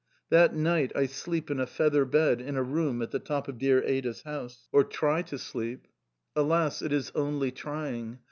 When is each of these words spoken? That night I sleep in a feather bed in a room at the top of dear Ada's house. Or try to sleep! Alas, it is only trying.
That 0.31 0.55
night 0.55 0.91
I 0.95 1.05
sleep 1.05 1.51
in 1.51 1.59
a 1.59 1.67
feather 1.67 2.05
bed 2.05 2.41
in 2.41 2.57
a 2.57 2.63
room 2.63 3.03
at 3.03 3.11
the 3.11 3.19
top 3.19 3.47
of 3.47 3.59
dear 3.59 3.83
Ada's 3.83 4.23
house. 4.23 4.67
Or 4.71 4.83
try 4.83 5.21
to 5.21 5.37
sleep! 5.37 5.85
Alas, 6.35 6.81
it 6.81 6.91
is 6.91 7.11
only 7.13 7.51
trying. 7.51 8.19